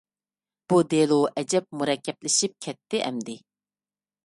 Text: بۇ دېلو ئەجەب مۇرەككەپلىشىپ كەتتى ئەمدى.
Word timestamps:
بۇ 0.71 0.79
دېلو 0.93 1.17
ئەجەب 1.41 1.67
مۇرەككەپلىشىپ 1.81 2.57
كەتتى 2.69 3.05
ئەمدى. 3.11 3.39